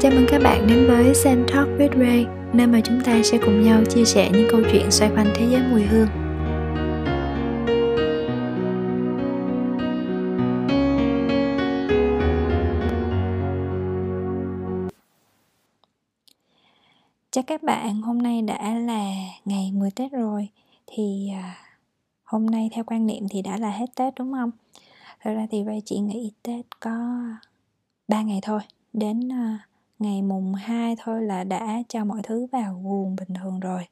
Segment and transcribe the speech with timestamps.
[0.00, 3.38] Chào mừng các bạn đến với Sen Talk with Ray, nơi mà chúng ta sẽ
[3.38, 6.08] cùng nhau chia sẻ những câu chuyện xoay quanh thế giới mùi hương.
[17.30, 19.12] Chào các bạn, hôm nay đã là
[19.44, 20.48] ngày 10 Tết rồi
[20.86, 21.56] Thì à,
[22.24, 24.50] hôm nay theo quan niệm thì đã là hết Tết đúng không?
[25.20, 26.90] Thật ra thì Ray chỉ nghĩ Tết có
[28.08, 28.60] 3 ngày thôi
[28.92, 29.67] Đến à,
[29.98, 33.82] ngày mùng 2 thôi là đã cho mọi thứ vào guồng bình thường rồi.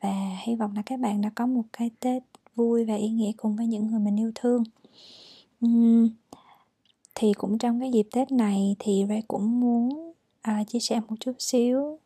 [0.00, 2.22] Và hy vọng là các bạn đã có một cái tết
[2.54, 4.62] vui và ý nghĩa cùng với những người mình yêu thương.
[5.66, 6.08] Uhm,
[7.14, 10.12] thì cũng trong cái dịp tết này thì Ray cũng muốn
[10.42, 11.98] à, chia sẻ một chút xíu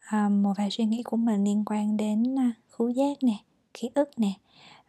[0.00, 3.36] à, một vài suy nghĩ của mình liên quan đến à, khứu giác nè
[3.74, 4.32] ký ức nè.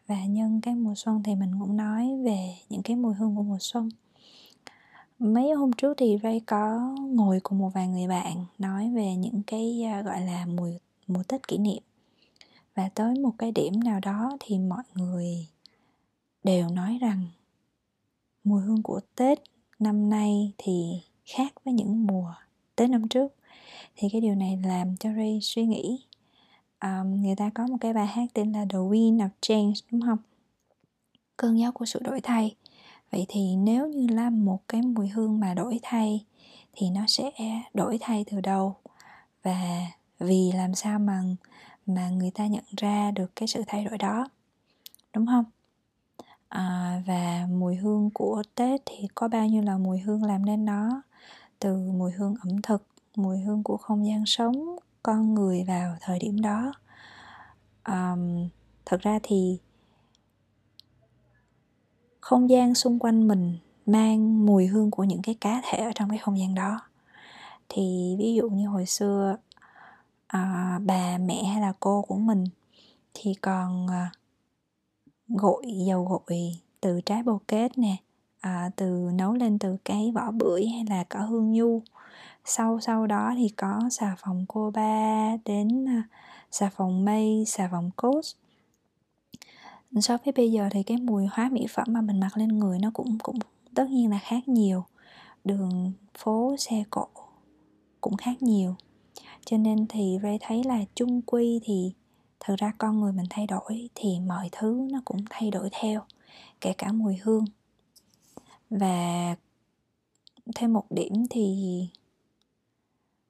[0.07, 3.43] Và nhân cái mùa xuân thì mình cũng nói về những cái mùi hương của
[3.43, 3.89] mùa xuân
[5.19, 9.41] mấy hôm trước thì Ray có ngồi cùng một vài người bạn nói về những
[9.47, 10.69] cái uh, gọi là mùa
[11.07, 11.83] mùa Tết kỷ niệm.
[12.75, 15.47] Và tới một cái điểm nào đó thì mọi người
[16.43, 17.25] đều nói rằng
[18.43, 19.39] mùi hương của Tết
[19.79, 22.33] năm nay thì khác với những mùa
[22.75, 23.33] Tết năm trước.
[23.95, 25.99] Thì cái điều này làm cho Ray suy nghĩ
[26.81, 30.01] um, người ta có một cái bài hát tên là The Wind of Change đúng
[30.01, 30.17] không?
[31.37, 32.55] Cơn gió của sự đổi thay
[33.11, 36.25] vậy thì nếu như là một cái mùi hương mà đổi thay
[36.73, 37.31] thì nó sẽ
[37.73, 38.75] đổi thay từ đâu?
[39.43, 39.87] Và
[40.19, 41.21] vì làm sao mà
[41.85, 44.29] mà người ta nhận ra được cái sự thay đổi đó?
[45.13, 45.45] Đúng không?
[46.49, 50.65] À, và mùi hương của tết thì có bao nhiêu là mùi hương làm nên
[50.65, 51.01] nó?
[51.59, 52.83] Từ mùi hương ẩm thực
[53.15, 56.73] mùi hương của không gian sống con người vào thời điểm đó.
[57.87, 58.49] Um,
[58.85, 59.59] thật ra thì
[62.29, 66.09] không gian xung quanh mình mang mùi hương của những cái cá thể ở trong
[66.09, 66.81] cái không gian đó.
[67.69, 69.37] Thì ví dụ như hồi xưa
[70.27, 72.45] à, bà mẹ hay là cô của mình
[73.13, 74.11] thì còn à,
[75.27, 77.95] gội dầu gội từ trái bồ kết nè
[78.39, 81.81] à, từ nấu lên từ cái vỏ bưởi hay là cỏ hương nhu.
[82.45, 86.03] Sau sau đó thì có xà phòng cô ba đến à,
[86.51, 88.21] xà phòng mây xà phòng cốt
[89.95, 92.79] so với bây giờ thì cái mùi hóa mỹ phẩm mà mình mặc lên người
[92.79, 93.39] nó cũng cũng
[93.75, 94.85] tất nhiên là khác nhiều.
[95.43, 97.07] Đường phố xe cộ
[98.01, 98.75] cũng khác nhiều.
[99.45, 101.93] Cho nên thì Ray thấy là chung quy thì
[102.39, 106.01] thực ra con người mình thay đổi thì mọi thứ nó cũng thay đổi theo
[106.61, 107.45] kể cả mùi hương.
[108.69, 109.35] Và
[110.55, 111.87] thêm một điểm thì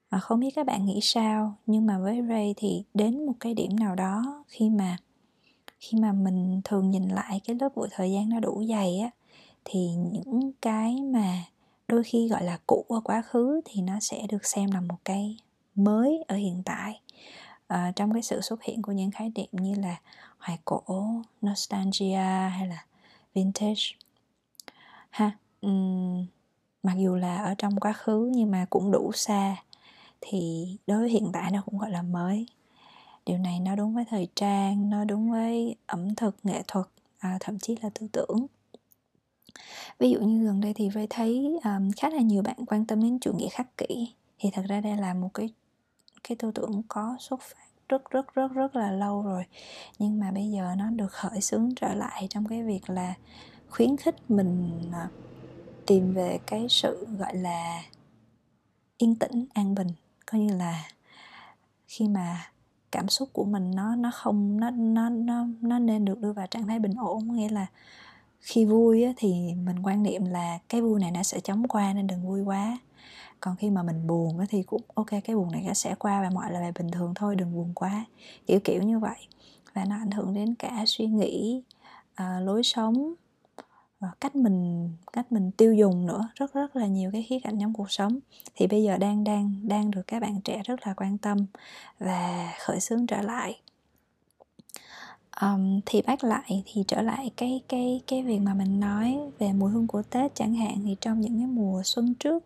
[0.10, 3.54] à, không biết các bạn nghĩ sao nhưng mà với Ray thì đến một cái
[3.54, 4.98] điểm nào đó khi mà
[5.80, 9.10] khi mà mình thường nhìn lại cái lớp bụi thời gian nó đủ dày á
[9.66, 11.44] thì những cái mà
[11.88, 14.98] đôi khi gọi là cũ ở quá khứ thì nó sẽ được xem là một
[15.06, 15.38] cái
[15.76, 17.02] mới ở hiện tại.
[17.68, 20.00] À, trong cái sự xuất hiện của những khái niệm như là
[20.38, 20.84] hoài cổ
[21.46, 22.86] nostalgia hay là
[23.34, 23.84] vintage.
[25.10, 25.32] Ha
[25.62, 26.26] um,
[26.84, 29.56] mặc dù là ở trong quá khứ nhưng mà cũng đủ xa
[30.22, 32.46] thì đối với hiện tại nó cũng gọi là mới
[33.26, 36.86] điều này nó đúng với thời trang nó đúng với ẩm thực nghệ thuật
[37.20, 38.48] à, thậm chí là tư tưởng.
[40.00, 43.02] Ví dụ như gần đây thì Ray thấy um, khá là nhiều bạn quan tâm
[43.02, 44.14] đến chủ nghĩa khắc kỷ.
[44.40, 45.50] Thì thật ra đây là một cái
[46.24, 47.56] cái tư tưởng có xuất phát
[47.90, 49.44] rất rất rất rất là lâu rồi.
[50.00, 53.14] Nhưng mà bây giờ nó được khởi xướng trở lại trong cái việc là
[53.70, 55.10] khuyến khích mình à,
[55.88, 57.84] tìm về cái sự gọi là
[58.98, 59.88] yên tĩnh an bình.
[60.26, 60.84] Coi như là
[61.88, 62.52] khi mà
[62.92, 66.48] cảm xúc của mình nó nó không nó nó nó nó nên được đưa vào
[66.48, 67.36] trạng thái bình ổn.
[67.36, 67.66] Nghĩa là
[68.42, 71.94] khi vui á, thì mình quan niệm là cái vui này nó sẽ chóng qua
[71.94, 72.78] nên đừng vui quá.
[73.40, 76.22] Còn khi mà mình buồn á, thì cũng ok cái buồn này nó sẽ qua
[76.22, 78.06] và mọi là bình thường thôi đừng buồn quá.
[78.48, 79.18] Kiểu kiểu như vậy.
[79.74, 81.64] Và nó ảnh hưởng đến cả suy nghĩ
[82.22, 83.14] uh, lối sống
[84.00, 87.60] Ờ, cách mình cách mình tiêu dùng nữa rất rất là nhiều cái khía cạnh
[87.62, 88.20] trong cuộc sống.
[88.56, 91.46] Thì bây giờ đang đang đang được các bạn trẻ rất là quan tâm
[92.00, 93.60] và khởi xướng trở lại.
[95.42, 99.54] Um, thì bác lại thì trở lại cái cái cái việc mà mình nói về
[99.54, 102.44] mùi hương của tết chẳng hạn thì trong những cái mùa xuân trước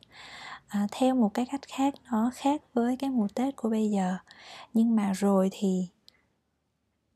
[0.67, 4.17] à, theo một cái cách khác nó khác với cái mùa tết của bây giờ.
[4.73, 5.87] Nhưng mà rồi thì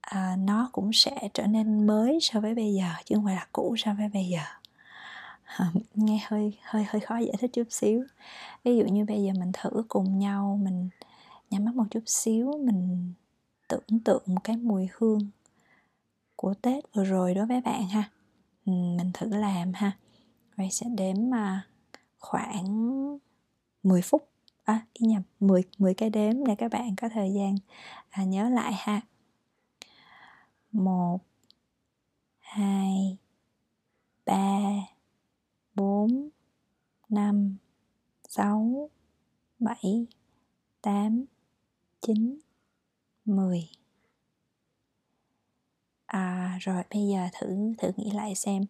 [0.09, 3.47] à, nó cũng sẽ trở nên mới so với bây giờ chứ không phải là
[3.51, 4.39] cũ so với bây giờ.
[5.45, 8.03] À, nghe hơi hơi hơi khó giải thích chút xíu.
[8.63, 10.89] Ví dụ như bây giờ mình thử cùng nhau mình
[11.49, 13.13] nhắm mắt một chút xíu mình
[13.67, 15.19] tưởng tượng một cái mùi hương
[16.35, 18.09] của tết vừa rồi đối với bạn ha.
[18.65, 19.91] Ừ, mình thử làm ha.
[20.55, 21.67] Vậy sẽ đếm mà
[22.19, 22.67] khoảng
[23.83, 24.29] 10 phút.
[24.63, 27.55] À ý nhầm 10 10 cái đếm để các bạn có thời gian
[28.09, 29.01] à, nhớ lại ha
[30.71, 31.19] một
[32.39, 33.17] hai
[34.25, 34.61] ba
[35.75, 36.29] bốn
[37.09, 37.57] năm
[38.29, 38.89] sáu
[39.59, 40.07] bảy
[40.81, 41.25] tám
[42.01, 42.39] chín
[43.25, 43.69] mười.
[46.05, 48.65] À rồi bây giờ thử thử nghĩ lại xem.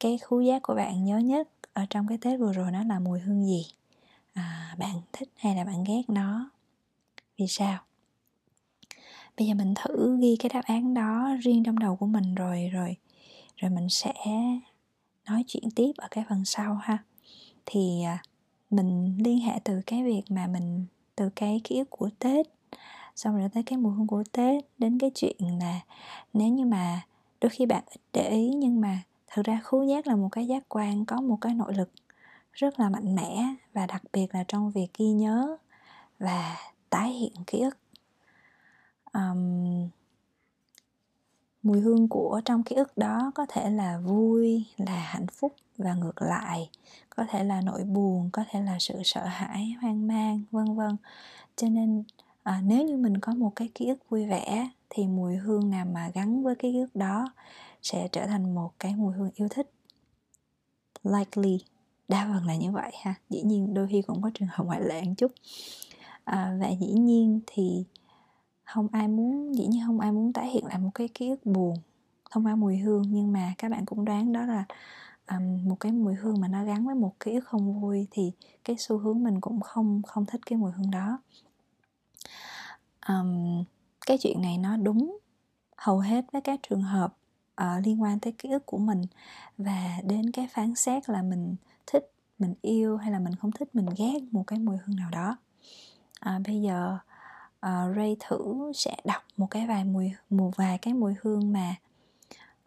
[0.00, 2.98] Cái khứu giác của bạn nhớ nhất ở trong cái tết vừa rồi nó là
[2.98, 3.66] mùi hương gì?
[4.32, 6.50] À, bạn thích hay là bạn ghét nó?
[7.36, 7.87] Vì sao?
[9.38, 12.70] Bây giờ mình thử ghi cái đáp án đó riêng trong đầu của mình rồi
[12.72, 12.96] rồi
[13.56, 14.12] rồi mình sẽ
[15.28, 16.98] nói chuyện tiếp ở cái phần sau ha.
[17.66, 18.22] Thì à,
[18.70, 20.86] mình liên hệ từ cái việc mà mình,
[21.16, 22.46] từ cái ký ức của tết,
[23.16, 25.80] xong rồi tới cái mùi hương của tết, đến cái chuyện là
[26.32, 27.02] nếu như mà
[27.40, 30.46] đôi khi bạn ít để ý nhưng mà thực ra khứu giác là một cái
[30.46, 31.90] giác quan, có một cái nội lực
[32.52, 35.56] rất là mạnh mẽ và đặc biệt là trong việc ghi nhớ
[36.18, 36.56] và
[36.90, 37.76] tái hiện ký ức
[39.18, 39.88] um,
[41.62, 45.94] mùi hương của trong ký ức đó có thể là vui là hạnh phúc và
[45.94, 46.70] ngược lại.
[47.10, 50.96] Có thể là nỗi buồn có thể là sự sợ hãi hoang mang vân vân.
[51.56, 52.04] Cho nên
[52.42, 55.86] à, nếu như mình có một cái ký ức vui vẻ thì mùi hương nào
[55.86, 57.32] mà gắn với cái ký ức đó
[57.82, 59.70] sẽ trở thành một cái mùi hương yêu thích.
[61.04, 61.64] Likely.
[62.08, 63.14] Đa phần là như vậy ha.
[63.30, 65.32] Dĩ nhiên đôi khi cũng có trường hợp ngoại lệ một chút.
[66.24, 67.84] À, và dĩ nhiên thì
[68.68, 71.46] không ai muốn dĩ nhiên không ai muốn tái hiện lại một cái ký ức
[71.46, 71.76] buồn
[72.30, 74.64] thông qua mùi hương nhưng mà các bạn cũng đoán đó là
[75.30, 78.32] um, một cái mùi hương mà nó gắn với một ký ức không vui thì
[78.64, 81.18] cái xu hướng mình cũng không không thích cái mùi hương đó.
[83.08, 83.64] Um,
[84.06, 85.18] cái chuyện này nó đúng
[85.76, 87.16] hầu hết với các trường hợp
[87.62, 89.02] uh, liên quan tới ký ức của mình
[89.58, 91.56] và đến cái phán xét là mình
[91.86, 95.10] thích mình yêu hay là mình không thích mình ghét một cái mùi hương nào
[95.10, 95.36] đó.
[96.20, 96.98] À, bây giờ
[97.66, 101.74] uh, Ray thử sẽ đọc một cái vài mùi một vài cái mùi hương mà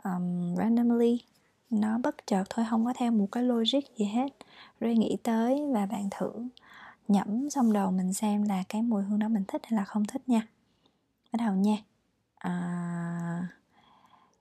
[0.03, 1.21] um, randomly.
[1.69, 4.29] Nó bất chợt thôi không có theo một cái logic gì hết.
[4.81, 6.31] Ray nghĩ tới và bạn thử
[7.07, 10.05] nhẩm xong đầu mình xem là cái mùi hương đó mình thích hay là không
[10.05, 10.47] thích nha.
[11.31, 11.77] Bắt đầu nha.
[12.35, 13.47] À,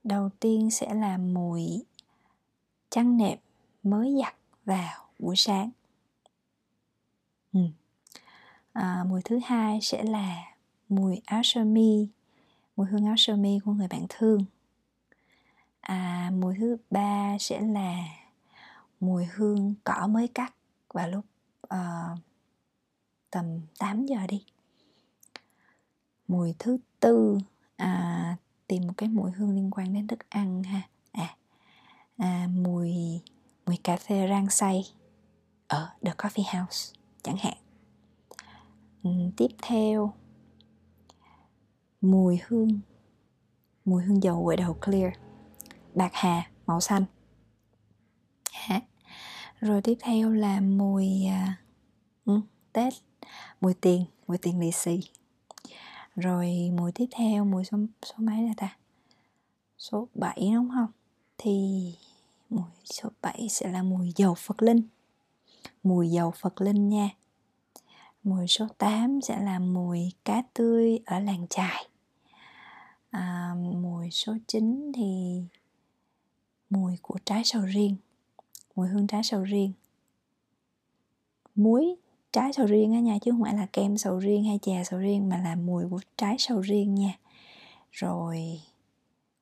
[0.04, 1.84] đầu tiên sẽ là mùi
[2.90, 3.38] chăn nệm
[3.82, 5.70] mới giặt vào buổi sáng.
[7.52, 7.60] Ừ
[8.72, 10.44] à, mùi thứ hai sẽ là
[10.88, 12.08] mùi áo sơ mi
[12.80, 14.44] mùi hương áo sơ mi của người bạn thương.
[15.80, 18.04] À, mùi thứ ba sẽ là
[19.00, 20.54] mùi hương cỏ mới cắt
[20.94, 21.24] vào lúc
[21.74, 22.18] uh,
[23.30, 24.44] tầm 8 giờ đi.
[26.28, 27.38] Mùi thứ tư
[27.76, 28.36] à,
[28.66, 30.82] tìm một cái mùi hương liên quan đến thức ăn ha.
[31.12, 31.36] À,
[32.16, 33.20] à mùi
[33.66, 34.82] mùi cà phê rang xay
[35.66, 37.56] ở The Coffee House chẳng hạn.
[39.02, 40.12] Ừ, tiếp theo.
[42.00, 42.80] Mùi hương.
[43.84, 45.12] Mùi hương dầu gội đầu clear.
[45.94, 47.04] Bạc hà màu xanh.
[48.52, 48.80] Hả?
[49.60, 51.08] rồi tiếp theo là mùi
[52.26, 52.40] uh,
[52.72, 52.94] tết.
[53.60, 55.00] Mùi tiền mùi tiền lì xì.
[56.16, 58.76] Rồi mùi tiếp theo mùi số, số mấy là ta?
[59.78, 60.92] Số 7 đúng không?
[61.38, 61.84] Thì
[62.50, 64.82] mùi số 7 sẽ là mùi dầu Phật Linh.
[65.82, 67.10] Mùi dầu Phật Linh nha
[68.22, 71.88] mùi số 8 sẽ là mùi cá tươi ở làng trài
[73.10, 75.42] à, mùi số 9 thì
[76.70, 77.96] mùi của trái sầu riêng
[78.80, 79.72] mùi hương trái sầu riêng.
[81.54, 81.94] Muối
[82.32, 85.00] trái sầu riêng á nha chứ không phải là kem sầu riêng hay chè sầu
[85.00, 87.18] riêng mà là mùi của trái sầu riêng nha.
[87.90, 88.60] Rồi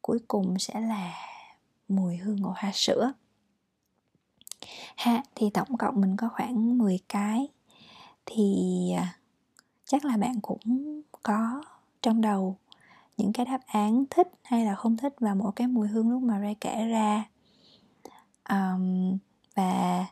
[0.03, 1.15] cuối cùng sẽ là
[1.89, 3.13] mùi hương của hoa sữa.
[4.97, 7.49] Ha thì tổng cộng mình có khoảng 10 cái
[8.31, 9.19] thì à,
[9.85, 11.63] chắc là bạn cũng có
[12.03, 12.57] trong đầu
[13.17, 16.23] những cái đáp án thích hay là không thích vào mỗi cái mùi hương lúc
[16.23, 17.25] mà Ray kể ra.
[18.51, 19.19] Um,
[19.55, 20.07] và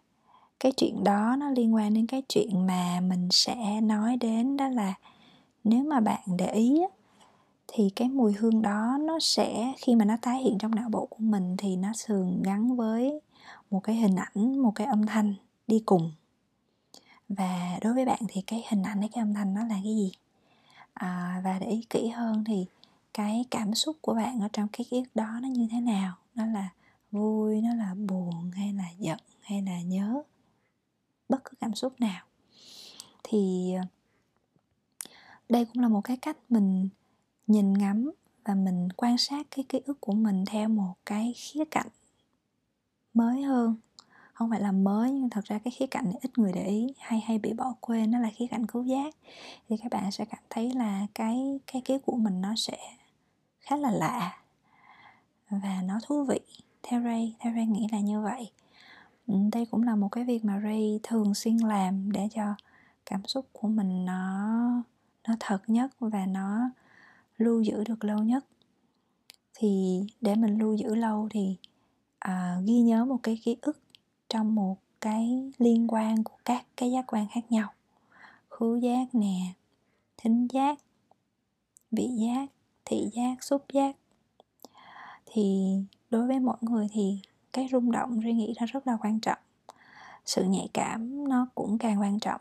[0.60, 4.68] cái chuyện đó nó liên quan đến cái chuyện mà mình sẽ nói đến đó
[4.68, 4.94] là
[5.64, 6.80] nếu mà bạn để ý
[7.66, 11.06] thì cái mùi hương đó nó sẽ khi mà nó tái hiện trong não bộ
[11.06, 13.20] của mình thì nó thường gắn với
[13.70, 15.34] một cái hình ảnh một cái âm thanh
[15.66, 16.12] đi cùng
[17.28, 20.12] và đối với bạn thì cái hình ảnh cái âm thanh nó là cái gì?
[20.94, 22.66] À, và để ý kỹ hơn thì
[23.14, 26.14] cái cảm xúc của bạn ở trong cái ký ức đó nó như thế nào?
[26.34, 26.68] Nó là
[27.10, 30.22] vui nó là buồn hay là giận hay là nhớ?
[31.28, 32.24] Bất cứ cảm xúc nào.
[33.22, 33.82] Thì ờ,
[35.48, 36.88] đây cũng là một cái cách mình
[37.46, 38.10] nhìn ngắm
[38.44, 41.88] và mình quan sát cái ký ức của mình theo một cái khía cạnh
[43.14, 43.76] mới hơn
[44.36, 46.94] không phải là mới nhưng thật ra cái khía cạnh này ít người để ý
[46.98, 49.14] hay hay bị bỏ quên nó là khía cạnh cứu giác.
[49.68, 52.78] Thì các bạn sẽ cảm thấy là cái cái ký của mình nó sẽ
[53.60, 54.38] khá là lạ
[55.50, 56.40] và nó thú vị.
[56.82, 58.50] Theo Ray theo Ray nghĩ là như vậy.
[59.26, 62.54] Ừ, đây cũng là một cái việc mà Ray thường xuyên làm để cho
[63.06, 64.82] cảm xúc của mình nó
[65.28, 66.70] nó thật nhất và nó
[67.38, 68.44] lưu giữ được lâu nhất.
[69.54, 71.56] Thì để mình lưu giữ lâu thì
[72.18, 73.78] à, ghi nhớ một cái ký ức
[74.36, 77.72] trong một cái liên quan của các cái giác quan khác nhau.
[78.48, 79.38] Khứu giác nè
[80.16, 80.78] thính giác
[81.90, 82.46] vị giác
[82.84, 83.96] thị giác xúc giác.
[85.26, 85.76] Thì
[86.10, 87.18] đối với mỗi người thì
[87.52, 89.38] cái rung động suy nghĩ nó rất là quan trọng.
[90.24, 92.40] Sự nhạy cảm nó cũng càng quan trọng.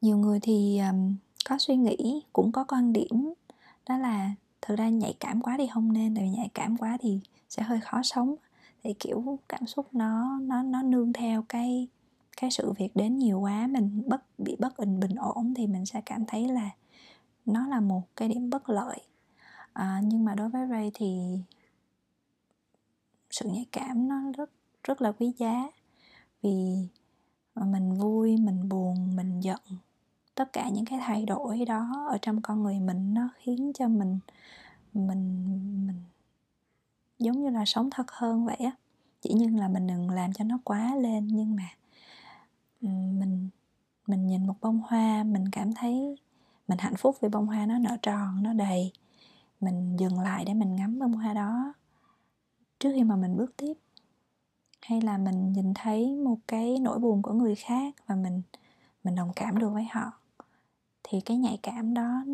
[0.00, 1.14] Nhiều người thì um,
[1.48, 3.32] có suy nghĩ cũng có quan điểm.
[3.88, 6.98] Đó là thực ra nhạy cảm quá thì không nên tại vì nhạy cảm quá
[7.00, 8.34] thì sẽ hơi khó sống
[8.82, 11.88] thì kiểu cảm xúc nó nó nó nương theo cái
[12.36, 15.86] cái sự việc đến nhiều quá mình bất bị bất bình bình ổn thì mình
[15.86, 16.70] sẽ cảm thấy là
[17.46, 18.98] nó là một cái điểm bất lợi.
[19.72, 21.38] À, nhưng mà đối với Ray thì
[23.30, 24.50] sự nhạy cảm nó rất
[24.84, 25.70] rất là quý giá.
[26.42, 26.88] Vì
[27.54, 29.60] mình vui mình buồn mình giận.
[30.34, 33.88] Tất cả những cái thay đổi đó ở trong con người mình nó khiến cho
[33.88, 34.18] mình
[34.94, 35.46] mình
[35.86, 35.96] mình
[37.22, 38.70] giống như là sống thật hơn vậy á.
[39.20, 41.68] Chỉ nhưng là mình đừng làm cho nó quá lên, nhưng mà
[42.90, 43.48] mình
[44.06, 46.16] mình nhìn một bông hoa, mình cảm thấy
[46.68, 48.92] mình hạnh phúc vì bông hoa nó nở tròn, nó đầy.
[49.60, 51.74] Mình dừng lại để mình ngắm bông hoa đó
[52.80, 53.74] trước khi mà mình bước tiếp.
[54.82, 58.42] Hay là mình nhìn thấy một cái nỗi buồn của người khác và mình
[59.04, 60.12] mình đồng cảm được với họ,
[61.02, 62.24] thì cái nhạy cảm đó,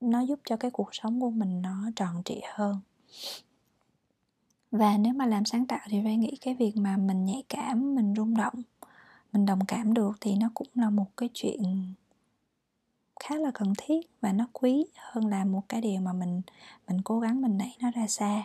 [0.00, 2.80] nó giúp cho cái cuộc sống của mình nó tròn trịa hơn
[4.70, 7.94] và nếu mà làm sáng tạo thì Ray nghĩ cái việc mà mình nhạy cảm
[7.94, 8.62] mình rung động
[9.32, 11.92] mình đồng cảm được thì nó cũng là một cái chuyện
[13.20, 16.42] khá là cần thiết và nó quý hơn là một cái điều mà mình
[16.88, 18.42] mình cố gắng mình đẩy nó ra xa.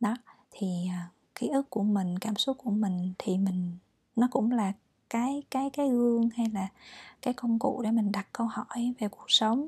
[0.00, 0.16] Đó
[0.50, 3.78] thì à, ký ức của mình cảm xúc của mình thì mình
[4.16, 4.72] nó cũng là
[5.10, 6.68] cái cái cái gương hay là
[7.22, 9.66] cái công cụ để mình đặt câu hỏi về cuộc sống.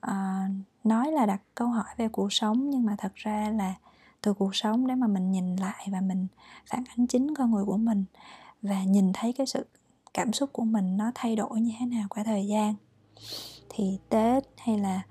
[0.00, 0.48] À,
[0.84, 3.74] nói là đặt câu hỏi về cuộc sống nhưng mà thật ra là
[4.22, 6.26] từ cuộc sống để mà mình nhìn lại và mình
[6.66, 8.04] phản ánh chính con người của mình
[8.62, 9.66] và nhìn thấy cái sự
[10.14, 12.74] cảm xúc của mình nó thay đổi như thế nào qua thời gian.
[13.68, 15.02] Thì tết hay là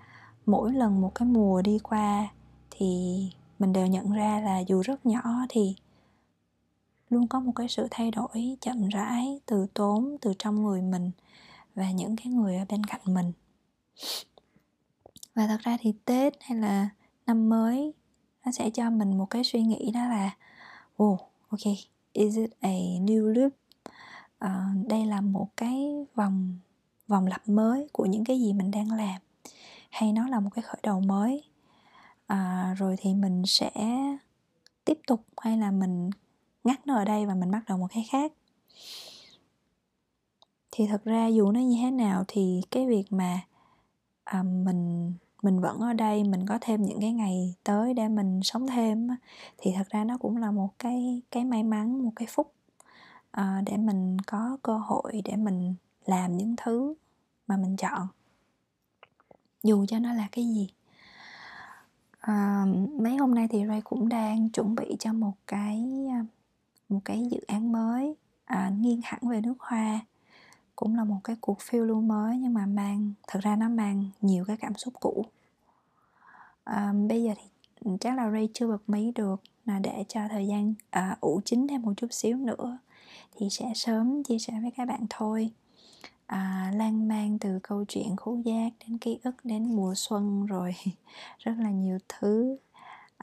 [0.46, 2.28] mỗi lần một cái mùa đi qua
[2.72, 3.20] thì
[3.60, 5.76] mình đều nhận ra là dù rất nhỏ thì
[7.10, 11.12] luôn có một cái sự thay đổi chậm rãi từ tốn, từ trong người mình
[11.76, 13.32] và những cái người ở bên cạnh mình.
[15.36, 16.90] Và thật ra thì tết hay là
[17.26, 17.94] năm mới
[18.46, 20.36] nó sẽ cho mình một cái suy nghĩ đó là
[21.04, 21.20] oh
[21.50, 21.60] ok
[22.14, 22.70] is it a
[23.00, 23.54] new loop?
[24.46, 26.58] Uh, đây là một cái vòng
[27.08, 29.22] vòng lặp mới của những cái gì mình đang làm.
[29.90, 31.44] Hay nó là một cái khởi đầu mới?
[32.34, 33.72] Uh, rồi thì mình sẽ
[34.86, 36.10] tiếp tục hay là mình
[36.64, 38.34] ngắt nó ở đây và mình bắt đầu một cái khác?
[40.72, 43.42] Thì thật ra dù nó như thế nào thì cái việc mà
[44.24, 48.40] à, mình mình vẫn ở đây mình có thêm những cái ngày tới để mình
[48.44, 49.10] sống thêm
[49.58, 52.54] thì thật ra nó cũng là một cái cái may mắn một cái phúc
[53.32, 56.94] à, để mình có cơ hội để mình làm những thứ
[57.48, 58.08] mà mình chọn.
[59.64, 60.70] Dù cho nó là cái gì.
[62.20, 62.66] À,
[63.00, 66.26] mấy hôm nay thì Ray cũng đang chuẩn bị cho một cái ờ,
[66.90, 70.00] một cái dự án mới à, nghiêng hẳn về nước hoa
[70.82, 74.10] cũng là một cái cuộc phiêu lưu mới nhưng mà mang thực ra nó mang
[74.22, 75.26] nhiều cái cảm xúc cũ.
[76.64, 80.48] À, bây giờ thì chắc là Ray chưa bật mí được là để cho thời
[80.48, 82.78] gian à, ủ chín thêm một chút xíu nữa
[83.36, 85.52] thì sẽ sớm chia sẻ với các bạn thôi.
[86.26, 90.76] À, lan man từ câu chuyện khú giác đến ký ức đến mùa xuân rồi
[91.40, 92.58] rất là nhiều thứ.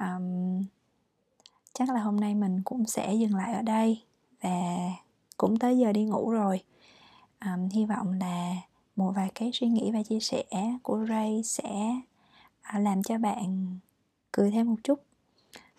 [0.00, 0.64] Um,
[1.72, 4.02] chắc là hôm nay mình cũng sẽ dừng lại ở đây
[4.42, 4.50] và
[5.36, 6.62] cũng tới giờ đi ngủ rồi
[7.44, 8.56] um, hy vọng là
[8.96, 10.44] một vài cái suy nghĩ và chia sẻ
[10.82, 12.00] của Ray sẽ
[12.60, 13.78] à, làm cho bạn
[14.32, 15.02] cười thêm một chút.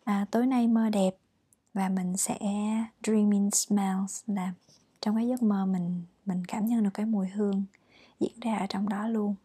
[0.04, 1.16] À, tối nay mơ đẹp
[1.74, 2.38] và mình sẽ
[3.04, 4.54] dreaming smells là
[5.02, 7.64] trong cái giấc mơ mình mình cảm nhận được cái mùi hương
[8.20, 9.36] diễn ra ở trong đó luôn.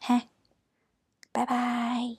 [0.00, 0.20] Ha.
[1.34, 2.16] Bye bye.